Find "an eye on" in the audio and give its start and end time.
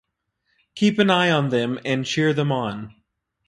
0.97-1.49